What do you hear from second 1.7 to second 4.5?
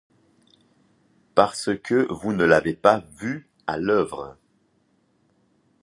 que vous ne l’avez pas vu à l’œuvre.